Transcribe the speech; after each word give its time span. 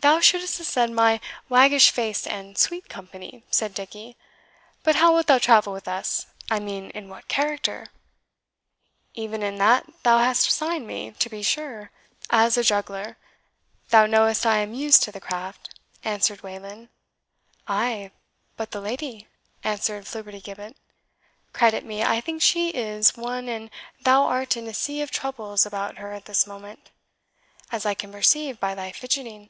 "Thou 0.00 0.20
shouldst 0.20 0.58
have 0.58 0.66
said 0.66 0.90
my 0.90 1.18
waggish 1.48 1.90
face 1.90 2.26
and 2.26 2.58
sweet 2.58 2.90
company," 2.90 3.42
said 3.50 3.72
Dickie; 3.72 4.18
"but 4.82 4.96
how 4.96 5.14
wilt 5.14 5.28
thou 5.28 5.38
travel 5.38 5.72
with 5.72 5.88
us 5.88 6.26
I 6.50 6.60
mean 6.60 6.90
in 6.90 7.08
what 7.08 7.26
character?" 7.26 7.86
"E'en 9.16 9.42
in 9.42 9.56
that 9.56 9.86
thou 10.02 10.18
hast 10.18 10.46
assigned 10.46 10.86
me, 10.86 11.12
to 11.12 11.30
be 11.30 11.42
sure 11.42 11.90
as 12.28 12.58
a 12.58 12.62
juggler; 12.62 13.16
thou 13.88 14.04
knowest 14.04 14.44
I 14.44 14.58
am 14.58 14.74
used 14.74 15.02
to 15.04 15.10
the 15.10 15.22
craft," 15.22 15.74
answered 16.04 16.42
Wayland. 16.42 16.90
"Ay, 17.66 18.10
but 18.58 18.72
the 18.72 18.82
lady?" 18.82 19.26
answered 19.62 20.04
Flibbertigibbet. 20.06 20.76
"Credit 21.54 21.82
me, 21.82 22.02
I 22.04 22.20
think 22.20 22.42
she 22.42 22.68
IS 22.68 23.16
one 23.16 23.48
and 23.48 23.70
thou 24.02 24.24
art 24.24 24.54
in 24.54 24.66
a 24.68 24.74
sea 24.74 25.00
of 25.00 25.10
troubles 25.10 25.64
about 25.64 25.96
her 25.96 26.12
at 26.12 26.26
this 26.26 26.46
moment, 26.46 26.90
as 27.72 27.86
I 27.86 27.94
can 27.94 28.12
perceive 28.12 28.60
by 28.60 28.74
thy 28.74 28.92
fidgeting." 28.92 29.48